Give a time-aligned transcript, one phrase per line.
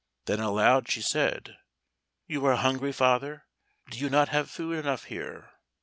[0.25, 1.57] Then, aloud, she said:
[2.25, 3.45] "You are hungry, father?
[3.91, 5.51] do you not have food enough here?"